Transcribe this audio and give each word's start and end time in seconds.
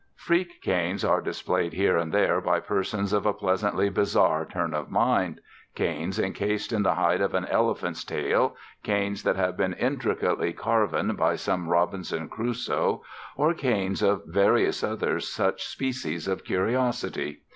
Freak 0.15 0.63
canes 0.63 1.05
are 1.05 1.21
displayed 1.21 1.73
here 1.73 1.95
and 1.95 2.11
there 2.11 2.41
by 2.41 2.59
persons 2.59 3.13
of 3.13 3.27
a 3.27 3.33
pleasantly 3.33 3.87
bizarre 3.87 4.47
turn 4.47 4.73
of 4.73 4.89
mind: 4.89 5.39
canes 5.75 6.17
encased 6.17 6.73
in 6.73 6.81
the 6.81 6.95
hide 6.95 7.21
of 7.21 7.35
an 7.35 7.45
elephant's 7.45 8.03
tail, 8.03 8.55
canes 8.81 9.21
that 9.21 9.35
have 9.35 9.55
been 9.55 9.73
intricately 9.73 10.53
carven 10.53 11.15
by 11.15 11.35
some 11.35 11.67
Robinson 11.69 12.29
Crusoe, 12.29 13.03
or 13.35 13.53
canes 13.53 14.01
of 14.01 14.23
various 14.25 14.83
other 14.83 15.19
such 15.19 15.63
species 15.65 16.27
of 16.27 16.43
curiosity. 16.43 17.43